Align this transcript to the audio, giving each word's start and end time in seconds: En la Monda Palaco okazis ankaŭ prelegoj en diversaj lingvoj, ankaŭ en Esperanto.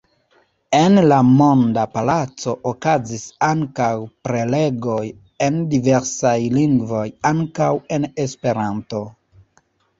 En 0.75 0.95
la 1.11 1.17
Monda 1.41 1.83
Palaco 1.97 2.55
okazis 2.71 3.27
ankaŭ 3.49 3.91
prelegoj 4.29 4.97
en 5.51 5.61
diversaj 5.77 6.35
lingvoj, 6.59 7.05
ankaŭ 7.35 7.71
en 7.99 8.13
Esperanto. 8.29 9.07